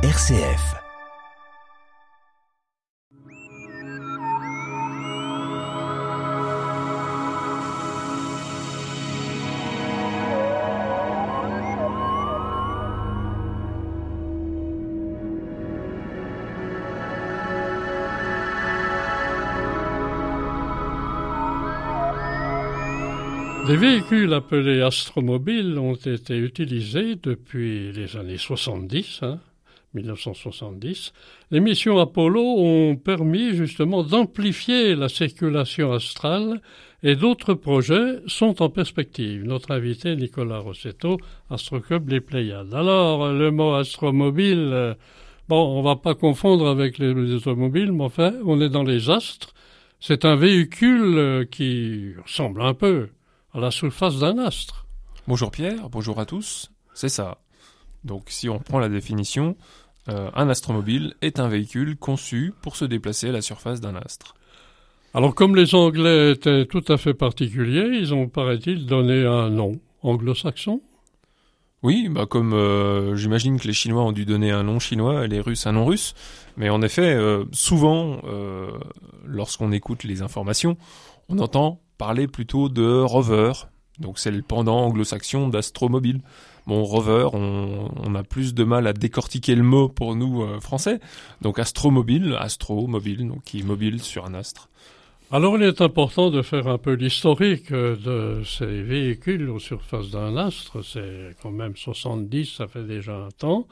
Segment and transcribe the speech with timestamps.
[0.00, 0.76] RCF.
[23.66, 29.40] Des véhicules appelés astromobiles ont été utilisés depuis les années 70, hein,
[29.94, 31.12] 1970.
[31.50, 36.60] Les missions Apollo ont permis justement d'amplifier la circulation astrale
[37.02, 39.44] et d'autres projets sont en perspective.
[39.44, 41.18] Notre invité Nicolas Rossetto,
[41.50, 42.74] Astroclub Les Pléiades.
[42.74, 44.94] Alors, le mot astromobile, euh,
[45.48, 49.54] bon, on va pas confondre avec les automobiles, mais enfin, on est dans les astres.
[50.00, 53.08] C'est un véhicule euh, qui ressemble un peu
[53.52, 54.86] à la surface d'un astre.
[55.26, 57.38] Bonjour Pierre, bonjour à tous, c'est ça.
[58.04, 59.56] Donc si on prend la définition,
[60.08, 64.34] euh, un astromobile est un véhicule conçu pour se déplacer à la surface d'un astre.
[65.14, 69.72] Alors comme les Anglais étaient tout à fait particuliers, ils ont, paraît-il, donné un nom
[70.02, 70.80] anglo-saxon.
[71.82, 75.28] Oui, bah comme euh, j'imagine que les Chinois ont dû donner un nom chinois et
[75.28, 76.14] les Russes un nom russe.
[76.56, 78.20] Mais en effet, euh, souvent,
[79.24, 80.76] lorsqu'on écoute les informations,
[81.28, 83.52] on entend parler plutôt de rover.
[84.00, 86.20] Donc c'est le pendant anglo-saxon d'astromobile.
[86.66, 91.00] Bon, rover, on, a plus de mal à décortiquer le mot pour nous euh, français.
[91.40, 94.68] Donc astromobile, astromobile, donc qui mobile sur un astre.
[95.30, 100.10] Alors il est important de faire un peu l'historique euh, de ces véhicules aux surfaces
[100.10, 100.84] d'un astre.
[100.84, 103.66] C'est quand même 70, ça fait déjà un temps.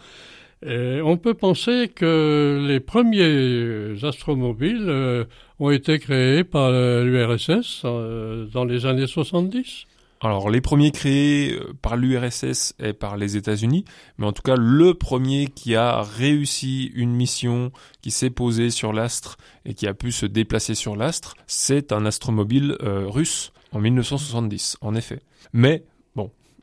[0.62, 5.24] On peut penser que les premiers astromobiles euh,
[5.60, 9.86] ont été créés par l'URSS dans les années 70.
[10.20, 13.84] Alors les premiers créés euh, par l'URSS et par les États-Unis,
[14.18, 18.92] mais en tout cas le premier qui a réussi une mission, qui s'est posé sur
[18.92, 24.78] l'astre et qui a pu se déplacer sur l'astre, c'est un astromobile russe en 1970,
[24.80, 25.20] en effet.
[25.52, 25.84] Mais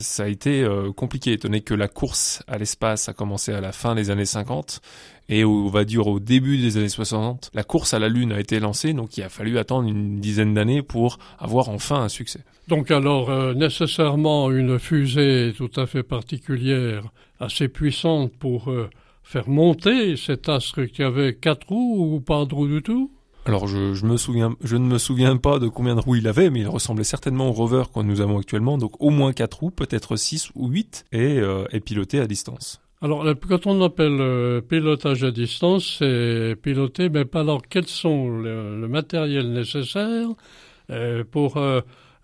[0.04, 3.62] ça a été euh, compliqué, étant donné que la course à l'espace a commencé à
[3.62, 4.82] la fin des années 50
[5.30, 8.40] et on va dire au début des années 60, la course à la Lune a
[8.40, 12.42] été lancée, donc il a fallu attendre une dizaine d'années pour avoir enfin un succès.
[12.68, 17.06] Donc alors euh, nécessairement une fusée tout à fait particulière,
[17.40, 18.90] assez puissante pour euh,
[19.24, 23.12] faire monter cet astre qui avait quatre roues ou pas de roues du tout?
[23.46, 26.28] Alors je, je, me souviens, je ne me souviens pas de combien de roues il
[26.28, 29.60] avait, mais il ressemblait certainement au rover que nous avons actuellement, donc au moins 4
[29.60, 32.82] roues, peut-être 6 ou 8, et euh, est piloté à distance.
[33.04, 38.30] Alors quand on appelle euh, pilotage à distance, c'est piloter, mais pas alors quels sont
[38.30, 40.30] le, matériel nécessaire
[40.90, 41.82] euh, pour euh,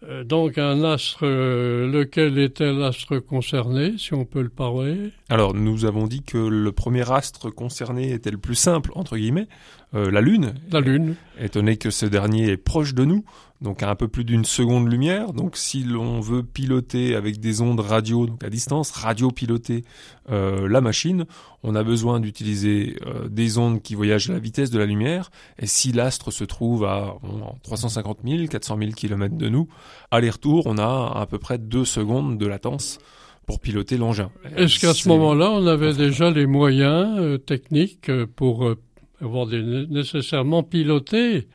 [0.08, 5.12] euh, donc un astre, euh, lequel était l'astre concerné, si on peut le parler?
[5.28, 9.50] Alors nous avons dit que le premier astre concerné était le plus simple, entre guillemets,
[9.96, 10.54] euh, la Lune.
[10.72, 11.16] La Lune.
[11.40, 13.24] Étant donné que ce dernier est proche de nous,
[13.62, 15.34] donc à un peu plus d'une seconde lumière.
[15.34, 19.84] Donc si l'on veut piloter avec des ondes radio, donc à distance, radio-piloter
[20.32, 21.26] euh, la machine,
[21.64, 25.32] on a besoin d'utiliser euh, des ondes qui voyagent à la vitesse de la lumière.
[25.58, 27.16] Et si l'astre se trouve à
[27.64, 29.68] 350 000, 400 000 km de nous,
[30.12, 33.00] aller-retour, on a à peu près deux secondes de latence
[33.48, 34.30] pour piloter l'engin.
[34.56, 38.76] Est-ce qu'à ce moment-là, on avait déjà les moyens euh, techniques pour
[39.22, 41.48] avoir nécessairement piloté.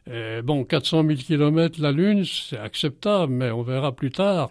[0.45, 4.51] bon, 400 000 km la Lune, c'est acceptable, mais on verra plus tard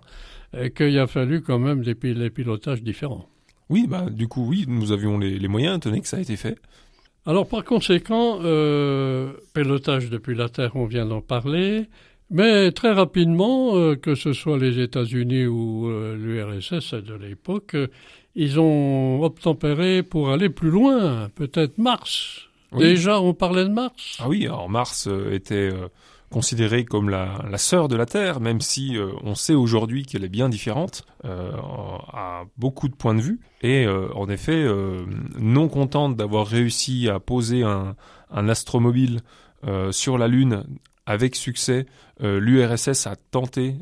[0.76, 3.28] qu'il a fallu quand même des, pilotages différents.
[3.70, 6.36] Oui, bah du coup, oui, nous avions les, les moyens, tenez que ça a été
[6.36, 6.58] fait.
[7.26, 11.86] Alors par conséquent, euh, pilotage depuis la Terre, on vient d'en parler,
[12.30, 17.78] mais très rapidement, euh, que ce soit les États-Unis ou euh, l'URSS de l'époque,
[18.36, 22.50] ils ont obtempéré pour aller plus loin, peut-être Mars.
[22.78, 24.18] Déjà, on parlait de Mars.
[24.20, 25.88] Ah oui, alors Mars euh, était euh,
[26.30, 30.24] considérée comme la, la sœur de la Terre, même si euh, on sait aujourd'hui qu'elle
[30.24, 33.40] est bien différente à beaucoup de points de vue.
[33.62, 34.66] Et en effet,
[35.40, 37.96] non contente d'avoir réussi à poser un,
[38.30, 39.22] un astromobile
[39.92, 40.66] sur la Lune
[41.06, 41.86] avec succès,
[42.20, 43.76] l'URSS a tenté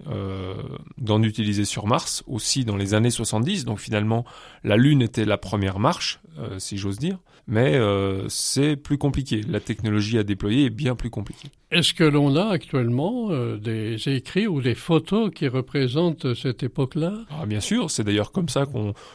[0.98, 3.66] d'en utiliser sur Mars, aussi dans les années 70.
[3.66, 4.26] Donc finalement,
[4.64, 6.20] la Lune était la première marche,
[6.58, 9.42] si j'ose dire mais euh, c'est plus compliqué.
[9.42, 11.50] La technologie à déployer est bien plus compliquée.
[11.72, 17.14] Est-ce que l'on a actuellement euh, des écrits ou des photos qui représentent cette époque-là?
[17.30, 18.66] Ah, Bien sûr, c'est d'ailleurs comme ça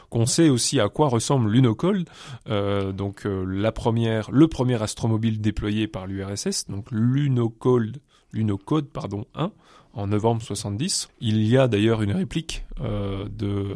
[0.09, 2.09] qu'on sait aussi à quoi ressemble l'Unocold,
[2.49, 7.99] euh, donc euh, la première, le premier astromobile déployé par l'URSS, donc l'Unocold,
[8.33, 9.53] l'Unocode pardon 1
[9.93, 11.11] en novembre 70.
[11.21, 13.75] Il y a d'ailleurs une réplique de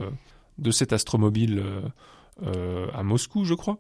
[0.59, 1.63] de cet astromobile
[2.43, 3.79] à Moscou, je crois.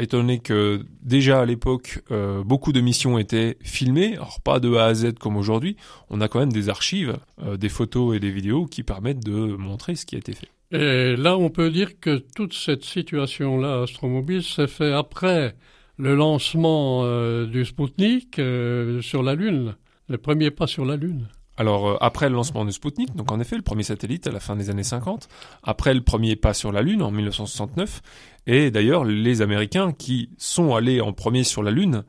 [0.00, 2.02] Étonné que déjà à l'époque,
[2.44, 5.76] beaucoup de missions étaient filmées, alors pas de A à Z comme aujourd'hui,
[6.08, 7.16] on a quand même des archives,
[7.58, 10.48] des photos et des vidéos qui permettent de montrer ce qui a été fait.
[10.72, 15.56] Et là, on peut dire que toute cette situation-là, Astromobile, s'est fait après
[16.00, 19.74] le lancement euh, du Sputnik euh, sur la Lune,
[20.08, 21.28] le premier pas sur la Lune.
[21.60, 24.40] Alors, euh, après le lancement du Sputnik, donc en effet, le premier satellite à la
[24.40, 25.28] fin des années 50,
[25.62, 28.00] après le premier pas sur la Lune en 1969,
[28.46, 32.04] et d'ailleurs, les Américains qui sont allés en premier sur la Lune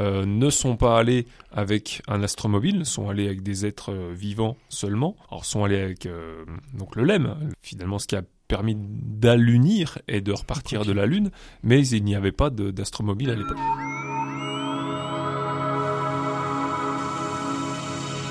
[0.00, 4.56] euh, ne sont pas allés avec un astromobile, sont allés avec des êtres euh, vivants
[4.70, 5.14] seulement.
[5.30, 6.44] Alors sont allés avec euh,
[6.74, 11.30] donc le LEM, finalement ce qui a permis d'allunir et de repartir de la Lune,
[11.62, 13.85] mais il n'y avait pas d'astromobile à l'époque.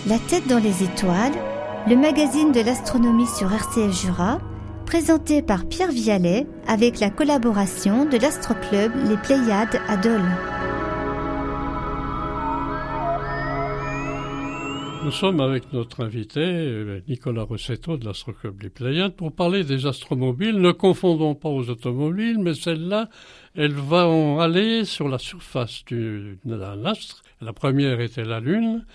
[0.07, 1.33] La tête dans les étoiles,
[1.89, 4.37] le magazine de l'astronomie sur RCF Jura,
[4.85, 10.21] présenté par Pierre Vialet avec la collaboration de l'astroclub Les Pléiades à Dole.
[15.03, 19.87] Nous sommes avec notre invité, euh, Nicolas Rossetto de l'Astroclub des Pléiades, pour parler des
[19.87, 20.61] astromobiles.
[20.61, 23.09] Ne confondons pas aux automobiles, mais celles-là,
[23.55, 27.23] elles vont aller sur la surface d'un astre.
[27.41, 28.85] La première était la Lune.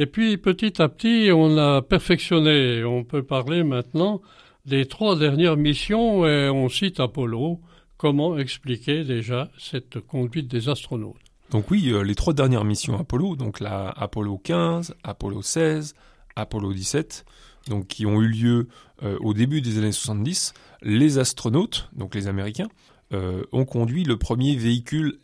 [0.00, 2.84] Et puis, petit à petit, on a perfectionné.
[2.84, 4.22] On peut parler maintenant
[4.64, 7.60] des trois dernières missions et on cite Apollo.
[7.96, 11.16] Comment expliquer déjà cette conduite des astronautes?
[11.50, 15.96] Donc oui, euh, les trois dernières missions Apollo, donc la Apollo 15, Apollo 16,
[16.36, 17.24] Apollo 17,
[17.68, 18.68] donc qui ont eu lieu
[19.02, 22.68] euh, au début des années 70, les astronautes, donc les Américains,
[23.12, 25.18] euh, ont conduit le premier véhicule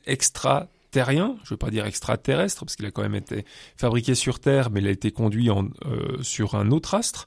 [0.95, 3.45] extraterrien, je ne veux pas dire extraterrestre, parce qu'il a quand même été
[3.77, 5.69] fabriqué sur Terre, mais il a été conduit en,
[6.23, 7.27] sur un autre astre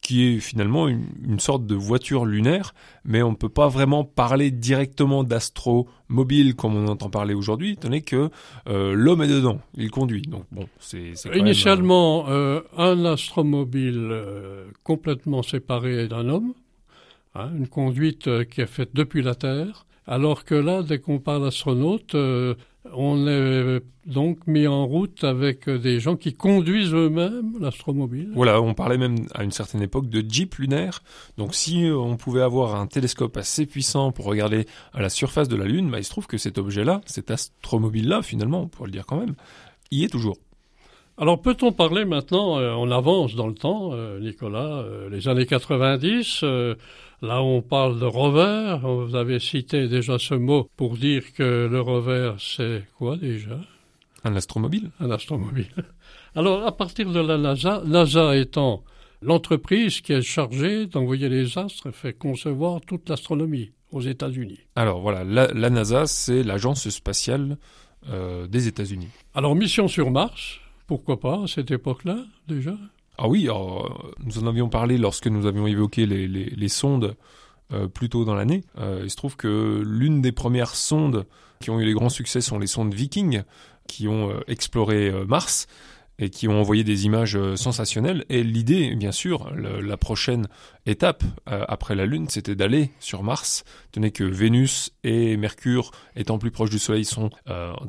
[0.00, 2.74] qui est finalement une, sorte de voiture lunaire,
[3.06, 7.88] mais on ne peut pas vraiment parler directement d'astro-mobile comme on entend parler aujourd'hui, étant
[7.88, 8.28] donné que
[8.68, 10.20] euh, l'homme est dedans, il conduit.
[10.20, 16.52] Donc bon, c'est initialement euh, un astromobile euh, complètement séparé d'un homme,
[17.34, 21.44] hein, une conduite qui est faite depuis la Terre, alors que là, dès qu'on parle
[21.44, 22.14] d'astronaute,
[22.92, 28.30] on est donc mis en route avec des gens qui conduisent eux-mêmes l'astromobile.
[28.34, 31.02] Voilà, on parlait même à une certaine époque de jeep lunaire.
[31.38, 35.56] Donc si on pouvait avoir un télescope assez puissant pour regarder à la surface de
[35.56, 38.92] la Lune, bah, il se trouve que cet objet-là, cet astromobile-là, finalement, on pourrait le
[38.92, 39.34] dire quand même,
[39.90, 40.36] y est toujours.
[41.16, 45.46] Alors peut-on parler maintenant, euh, on avance dans le temps, euh, Nicolas, euh, les années
[45.46, 46.44] 90,
[47.24, 51.80] là on parle de rover, vous avez cité déjà ce mot pour dire que le
[51.80, 53.58] rover c'est quoi déjà?
[54.24, 54.90] Un astromobile.
[55.00, 55.70] Un astromobile.
[56.34, 58.84] Alors à partir de la NASA, NASA étant
[59.22, 64.60] l'entreprise qui est chargée d'envoyer les astres fait concevoir toute l'astronomie aux États-Unis.
[64.76, 67.56] Alors voilà, la, NASA c'est l'agence spatiale
[68.48, 69.08] des États-Unis.
[69.34, 72.18] Alors mission sur Mars, pourquoi pas à cette époque-là
[72.48, 72.76] déjà?
[73.16, 73.48] Ah oui,
[74.18, 77.16] nous en avions parlé lorsque nous avions évoqué les, sondes
[77.72, 78.64] euh, plus tôt dans l'année.
[78.78, 81.26] Euh, il se trouve que l'une des premières sondes
[81.60, 83.42] qui ont eu les grands succès sont les sondes Viking,
[83.86, 85.68] qui ont euh, exploré Mars
[86.18, 88.24] et qui ont envoyé des images sensationnelles.
[88.28, 90.46] Et l'idée, bien sûr, la prochaine
[90.86, 96.52] étape après la Lune, c'était d'aller sur Mars, tenez que Vénus et Mercure, étant plus
[96.52, 97.30] proches du Soleil, sont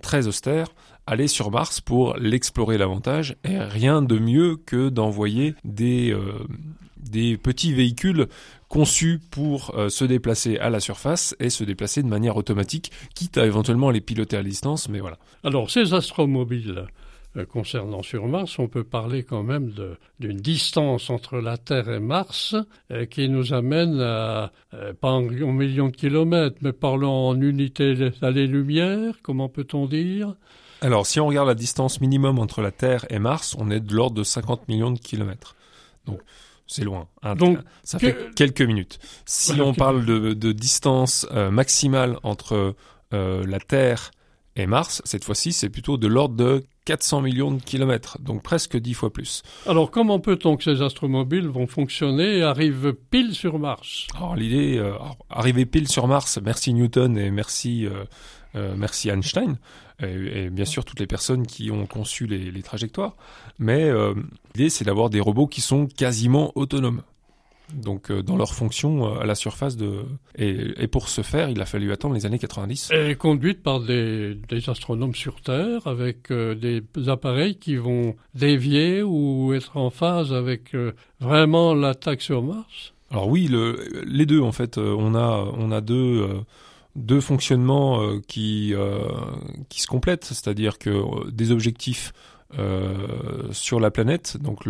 [0.01, 0.69] très austères
[1.07, 3.35] aller sur Mars pour l'explorer davantage.
[3.43, 6.33] Et rien de mieux que d'envoyer des, euh,
[6.97, 8.27] des petits véhicules
[8.67, 13.37] conçus pour euh, se déplacer à la surface et se déplacer de manière automatique, quitte
[13.37, 15.17] à éventuellement les piloter à distance, mais voilà.
[15.43, 16.85] Alors ces astromobiles
[17.37, 19.71] euh, concernant sur Mars, on peut parler quand même
[20.19, 22.55] d'une distance entre la Terre et Mars
[23.11, 24.51] qui nous amène à,
[24.99, 30.35] pas en, millions de kilomètres, mais parlons en unités d'années-lumière, comment peut-on dire?
[30.85, 33.95] Alors, si on regarde la distance minimum entre la Terre et Mars, on est de
[33.95, 35.55] l'ordre de 50 millions de kilomètres.
[36.05, 36.19] Donc,
[36.67, 37.07] c'est loin.
[37.37, 38.99] Donc, ça fait quelques minutes.
[39.25, 42.75] Si on parle de, distance euh, maximale entre
[43.13, 44.11] euh, la Terre
[44.55, 48.77] et Mars, cette fois-ci, c'est plutôt de l'ordre de 400 millions de kilomètres, donc presque
[48.77, 49.41] dix fois plus.
[49.65, 54.05] Alors, comment peut-on que ces astromobiles vont fonctionner et arrivent pile sur Mars?
[54.15, 54.93] Alors, l'idée, euh,
[55.31, 57.87] arriver pile sur Mars, merci Newton et merci,
[58.77, 59.57] merci Einstein
[60.01, 63.15] et, bien sûr toutes les personnes qui ont conçu les, trajectoires.
[63.59, 64.13] Mais euh,
[64.55, 67.01] l'idée, c'est d'avoir des robots qui sont quasiment autonomes.
[67.73, 70.05] Donc euh, dans leur fonction euh, à la surface de
[70.37, 72.91] et, pour ce faire, il a fallu attendre les années 90.
[72.91, 79.77] Et conduite par des, astronomes sur Terre avec des appareils qui vont dévier ou être
[79.77, 80.75] en phase avec
[81.19, 82.93] vraiment l'attaque sur Mars.
[83.09, 86.27] Alors oui, le, les deux en fait, on a on a deux
[86.95, 88.73] deux fonctionnements qui
[89.69, 92.13] qui se complètent, c'est-à-dire que des objectifs
[93.51, 94.61] sur la planète, donc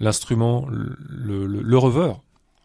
[0.00, 2.14] l'instrument, le, le, rover,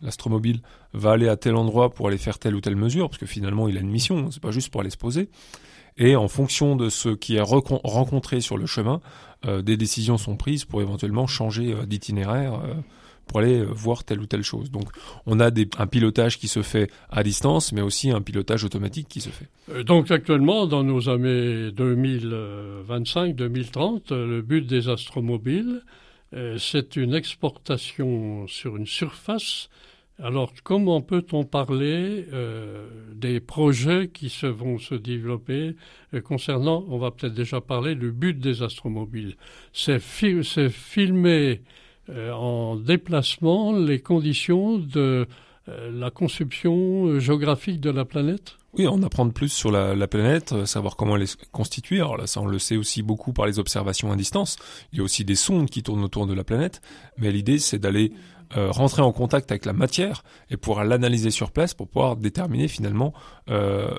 [0.02, 0.62] l'astromobile
[0.94, 3.68] va aller à tel endroit pour aller faire telle ou telle mesure, parce que finalement
[3.68, 5.30] il a une mission, c'est pas juste pour aller se poser.
[5.98, 9.02] Et en fonction de ce qui est rencontré sur le chemin,
[9.46, 12.76] euh, des décisions sont prises pour éventuellement changer euh, d'itinéraire euh,
[13.28, 14.72] pour aller voir telle ou telle chose.
[14.72, 14.90] Donc
[15.26, 19.22] on a un pilotage qui se fait à distance, mais aussi un pilotage automatique qui
[19.22, 19.48] se fait.
[19.84, 25.82] Donc actuellement, dans nos années 2025-2030, le but des astromobiles,
[26.58, 29.70] c'est une exportation sur une surface
[30.20, 35.76] alors, comment peut-on parler euh, des projets qui se vont se développer
[36.16, 39.36] euh, concernant, on va peut-être déjà parler du but des astromobiles?
[39.74, 41.56] C'est filmer euh,
[42.10, 45.28] en déplacement les conditions de
[45.68, 48.56] la conception géographique de la planète?
[48.78, 51.98] Oui, en apprendre plus sur la, la, planète, savoir comment elle est constituée.
[51.98, 54.58] Alors là, ça, on le sait aussi beaucoup par les observations à distance.
[54.94, 56.82] Il y a aussi des sondes qui tournent autour de la planète.
[57.18, 58.14] Mais l'idée, c'est d'aller
[58.56, 62.70] euh, rentrer en contact avec la matière et pouvoir l'analyser sur place pour pouvoir déterminer
[62.70, 63.14] finalement
[63.50, 63.94] euh,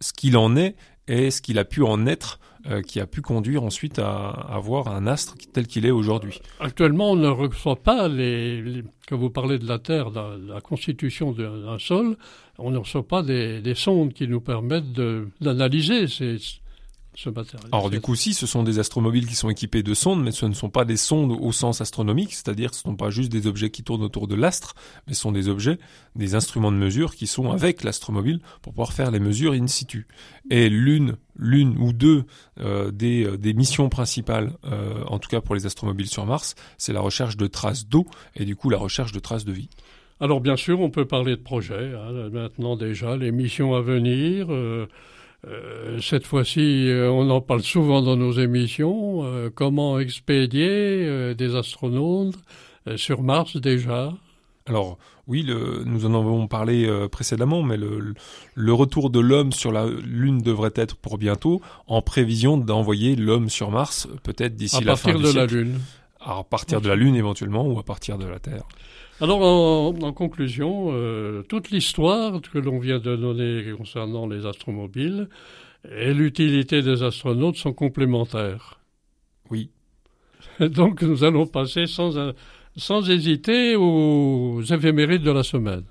[0.00, 0.74] ce qu'il en est
[1.06, 4.88] et ce qu'il a pu en être euh, qui a pu conduire ensuite à, avoir
[4.88, 6.40] un astre tel qu'il est aujourd'hui.
[6.60, 11.78] Actuellement, on ne reçoit pas les, quand vous parlez de la Terre, la, constitution d'un
[11.78, 12.16] sol,
[12.58, 14.92] on ne reçoit pas des, des sondes qui nous permettent
[15.40, 16.38] d'analyser ces,
[17.72, 20.44] alors du coup, si, ce sont des astromobiles qui sont équipés de sondes, mais ce
[20.44, 23.46] ne sont pas des sondes au sens astronomique, c'est-à-dire ce ne sont pas juste des
[23.46, 24.74] objets qui tournent autour de l'astre,
[25.06, 25.78] mais ce sont des objets,
[26.14, 30.06] des instruments de mesure qui sont avec l'astromobile pour pouvoir faire les mesures in situ.
[30.50, 32.24] Et l'une, l'une ou deux
[32.60, 36.54] euh, des, euh, des, missions principales, euh, en tout cas pour les astromobiles sur Mars,
[36.76, 39.68] c'est la recherche de traces d'eau et du coup la recherche de traces de vie.
[40.18, 41.92] Alors bien sûr, on peut parler de projets.
[41.94, 44.46] Hein, maintenant déjà, les missions à venir.
[44.50, 44.86] Euh,
[46.00, 49.24] cette fois-ci, euh, on en parle souvent dans nos émissions.
[49.24, 52.36] Euh, comment expédier des astronautes
[52.96, 54.12] sur Mars déjà
[54.68, 54.98] alors
[55.28, 58.14] oui, le, nous en avons parlé précédemment, mais le,
[58.56, 63.48] le retour de l'homme sur la Lune devrait être pour bientôt, en prévision d'envoyer l'homme
[63.48, 65.28] sur Mars, peut-être d'ici la fin du siècle.
[65.28, 65.80] À partir de la Lune.
[66.28, 68.64] À partir de la Lune éventuellement, ou à partir de la Terre.
[69.20, 75.28] Alors, en, conclusion, euh, toute l'histoire que l'on vient de donner concernant les astromobiles
[75.90, 78.80] et l'utilité des astronautes sont complémentaires.
[79.50, 79.70] Oui.
[80.60, 82.32] Donc, nous allons passer sans,
[82.76, 85.84] sans hésiter aux éphémérides de la semaine.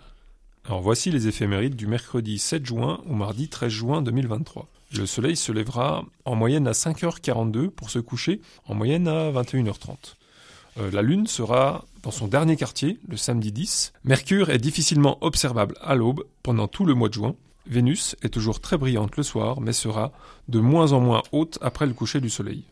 [0.65, 4.67] Alors, voici les éphémérides du mercredi 7 juin au mardi 13 juin 2023.
[4.97, 10.15] Le soleil se lèvera en moyenne à 5h42 pour se coucher en moyenne à 21h30.
[10.77, 13.93] Euh, la Lune sera dans son dernier quartier, le samedi 10.
[14.03, 17.35] Mercure est difficilement observable à l'aube pendant tout le mois de juin.
[17.67, 20.11] Vénus est toujours très brillante le soir, mais sera
[20.47, 22.63] de moins en moins haute après le coucher du Soleil.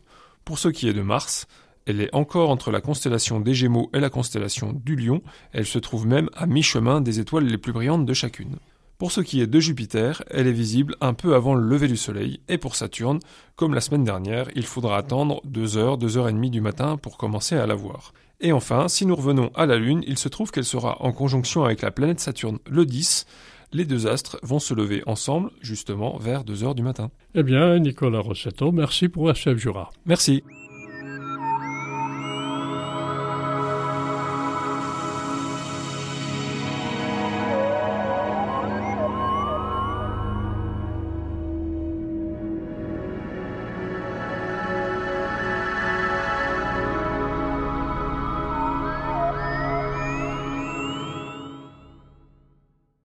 [0.44, 1.46] Pour ce qui est de Mars,
[1.86, 5.78] elle est encore entre la constellation des Gémeaux et la constellation du Lion, elle se
[5.78, 8.56] trouve même à mi-chemin des étoiles les plus brillantes de chacune.
[9.04, 11.96] Pour ce qui est de Jupiter, elle est visible un peu avant le lever du
[11.98, 13.20] Soleil, et pour Saturne,
[13.54, 16.96] comme la semaine dernière, il faudra attendre 2 heures, 2 heures et demie du matin
[16.96, 18.14] pour commencer à la voir.
[18.40, 21.64] Et enfin, si nous revenons à la Lune, il se trouve qu'elle sera en conjonction
[21.64, 23.26] avec la planète Saturne le 10.
[23.74, 27.10] Les deux astres vont se lever ensemble, justement, vers 2 heures du matin.
[27.34, 29.90] Eh bien, Nicolas Rossetto, merci pour chef Jura.
[30.06, 30.42] Merci.